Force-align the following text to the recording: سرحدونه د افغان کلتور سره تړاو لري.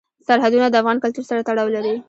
سرحدونه 0.27 0.67
د 0.69 0.75
افغان 0.81 0.97
کلتور 1.03 1.25
سره 1.29 1.45
تړاو 1.47 1.73
لري. 1.75 1.93